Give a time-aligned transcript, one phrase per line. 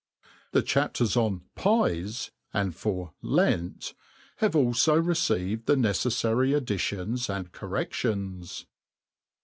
[0.51, 3.93] Tbe Chapters on Pics, and for Lent,
[4.37, 8.65] have alfi received the necejfary additions and correSiions.